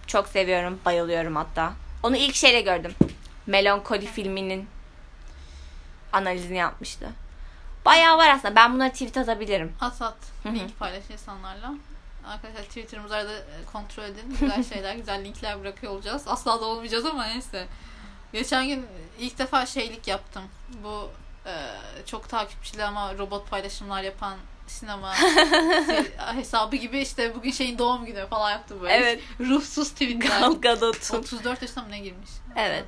[0.07, 1.73] çok seviyorum, bayılıyorum hatta.
[2.03, 2.93] Onu ilk şeyle gördüm.
[3.47, 4.67] Melancholy filminin
[6.13, 7.09] analizini yapmıştı.
[7.85, 8.55] Bayağı var aslında.
[8.55, 9.73] Ben bunları tweet atabilirim.
[9.81, 10.17] At at.
[10.45, 11.73] Link paylaş insanlarla.
[12.27, 14.37] Arkadaşlar Twitter'ımızı arada e, kontrol edin.
[14.39, 16.23] Güzel şeyler, güzel linkler bırakıyor olacağız.
[16.27, 17.67] Asla da olmayacağız ama neyse.
[18.33, 18.85] Geçen gün
[19.19, 20.43] ilk defa şeylik yaptım.
[20.83, 21.09] Bu
[21.45, 21.53] e,
[22.05, 28.27] çok takipçili ama robot paylaşımlar yapan sinema se- hesabı gibi işte bugün şeyin doğum günü
[28.27, 28.93] falan yaptım böyle.
[28.93, 29.21] Evet.
[29.39, 30.39] Ruhsuz tweetler.
[30.39, 31.17] Gal Gadot'un.
[31.17, 32.29] 34 yaşında mı ne girmiş?
[32.55, 32.85] Evet.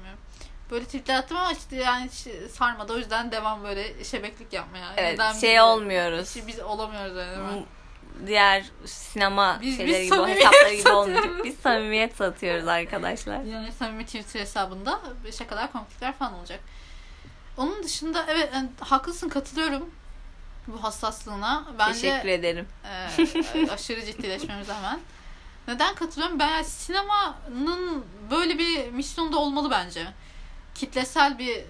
[0.71, 2.09] Böyle tweetler attım ama işte yani
[2.51, 2.93] sarmadı.
[2.93, 4.93] O yüzden devam böyle şebeklik yapmaya.
[4.97, 6.35] Evet, Neden şey biz- olmuyoruz.
[6.47, 7.65] Biz olamıyoruz öyle değil mi?
[8.27, 11.43] Diğer sinema Biz- şeyleri biz gibi, hesapları gibi olmayacak.
[11.43, 13.39] Biz samimiyet satıyoruz arkadaşlar.
[13.43, 14.99] Yani samimi Twitter hesabında
[15.37, 16.59] şakalar, komiklikler falan olacak.
[17.57, 19.89] Onun dışında evet yani haklısın katılıyorum
[20.67, 21.65] bu hassaslığına.
[21.79, 22.67] Bence Teşekkür ederim.
[22.85, 24.99] e, aşırı ciddileşmemiz hemen.
[25.67, 26.39] Neden katılıyorum?
[26.39, 30.07] Ben yani sinemanın böyle bir misyonda olmalı bence.
[30.75, 31.63] Kitlesel bir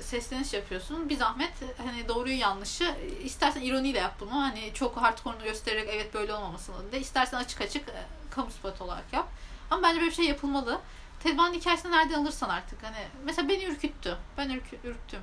[0.00, 1.08] sesleniş yapıyorsun.
[1.08, 1.52] Bir zahmet
[1.86, 4.32] hani doğruyu yanlışı istersen ironiyle yap bunu.
[4.32, 7.00] Hani çok hardcore'unu göstererek evet böyle olmamasını de.
[7.00, 9.28] İstersen açık açık e, kamu spotu olarak yap.
[9.70, 10.80] Ama bence böyle bir şey yapılmalı.
[11.22, 12.82] Ted Bundy hikayesini nereden alırsan artık.
[12.82, 14.16] Hani mesela beni ürküttü.
[14.38, 15.20] Ben ürkü, ürktüm.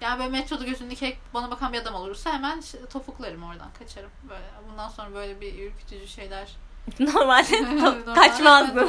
[0.00, 4.10] Yani böyle metroda gözünü dikeyip bana bakan bir adam olursa hemen topuklarım oradan kaçarım.
[4.28, 6.48] Böyle bundan sonra böyle bir ürkütücü şeyler
[7.00, 8.88] Normalde Normalde kaçmazdım.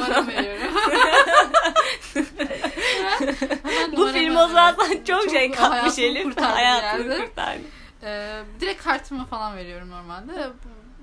[3.62, 6.24] Hemen Bu film o zaten çok, şey katmış Elif.
[6.24, 7.26] kurtardı Hayatını yerde.
[7.26, 7.62] kurtardı.
[8.02, 10.46] Ee, direkt kartımı falan veriyorum normalde.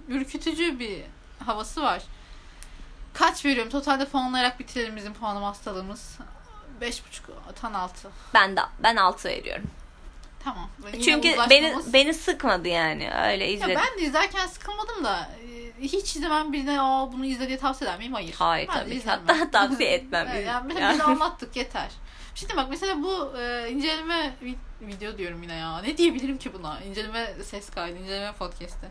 [0.07, 1.01] Ürkütücü bir
[1.45, 2.01] havası var.
[3.13, 3.71] Kaç veriyorum?
[3.71, 6.17] Totalde puanlayarak bitirelim bizim puanlama hastalığımız.
[6.81, 7.01] 5.5
[7.61, 8.09] tan altı.
[8.33, 9.65] Ben de ben 6 veriyorum.
[10.43, 10.69] Tamam.
[11.05, 13.11] Çünkü beni beni sıkmadı yani.
[13.13, 13.75] Öyle ya izledim.
[13.75, 17.99] ben de izlerken sıkılmadım da e, hiç izlemem birine Aa, bunu izle diye tavsiye eder
[17.99, 18.13] miyim?
[18.13, 18.35] Hayır.
[18.39, 19.09] Hayır Ben tabii ki.
[19.09, 20.27] Hatta tavsiye etmem.
[20.31, 21.89] Evet, yani mesela biz anlattık yeter.
[22.35, 25.77] Şimdi bak mesela bu e, inceleme vi- video diyorum yine ya.
[25.81, 26.81] Ne diyebilirim ki buna?
[26.81, 28.87] İnceleme ses kaydı, inceleme podcast'i.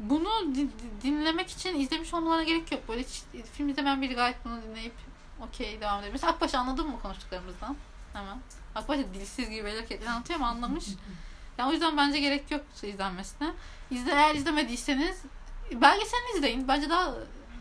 [0.00, 2.88] Bunu di- di- dinlemek için izlemiş olmalarına gerek yok.
[2.88, 4.92] Böyle hiç film izlemeyen biri gayet bunu dinleyip
[5.40, 6.12] okey devam edebilir.
[6.12, 7.76] Mesela Akbaş anladın mı konuştuklarımızdan?
[8.12, 8.38] Hemen.
[8.74, 10.84] Akbaş dilsiz gibi böyle hareketler anlatıyor ama anlamış.
[11.58, 13.50] Yani o yüzden bence gerek yok izlenmesine.
[13.90, 15.22] İzle, eğer izlemediyseniz
[15.80, 16.68] belgeselini izleyin.
[16.68, 17.14] Bence daha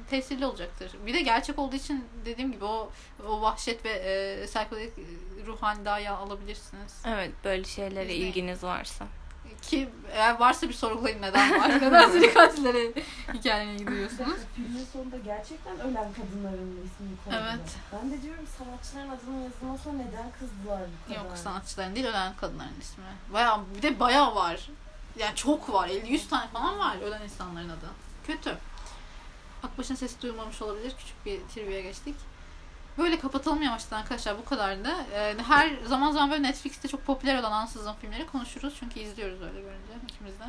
[0.09, 0.91] tesirli olacaktır.
[1.05, 2.91] Bir de gerçek olduğu için dediğim gibi o
[3.27, 4.93] o vahşet ve e, psikodelik
[5.45, 7.01] ruh halini daha iyi alabilirsiniz.
[7.05, 8.27] Evet böyle şeylere İzleyin.
[8.27, 9.05] ilginiz varsa.
[9.61, 11.69] Ki eğer varsa bir sorgulayın neden var.
[11.81, 12.93] neden seri katillere
[13.33, 14.37] hikayelerine gidiyorsunuz.
[14.55, 17.49] Filmin sonunda gerçekten ölen kadınların ismini koydular.
[17.51, 17.75] Evet.
[17.93, 21.23] Ben de diyorum sanatçıların adının yazılmasına neden kızdılar bu kadar?
[21.25, 23.03] Yok sanatçıların değil ölen kadınların ismi.
[23.33, 24.69] Bayağı, bir de bayağı var.
[25.17, 25.87] Yani çok var.
[25.87, 27.89] 50-100 tane falan var ölen insanların adı.
[28.27, 28.57] Kötü.
[29.63, 30.93] Akbaş'ın sesi duyulmamış olabilir.
[30.99, 32.15] Küçük bir trivia geçtik.
[32.97, 34.37] Böyle kapatalım yavaştan arkadaşlar.
[34.37, 34.89] Bu kadardı.
[35.13, 38.73] Ee, her zaman zaman böyle Netflix'te çok popüler olan ansızın filmleri konuşuruz.
[38.79, 40.45] Çünkü izliyoruz öyle görünce ikimiz de.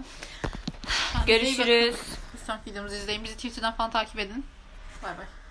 [1.27, 1.97] Görüşürüz.
[2.35, 3.25] Bir sonraki videomuzu izleyin.
[3.25, 4.45] Bizi Twitter'dan falan takip edin.
[5.03, 5.27] Bay bay.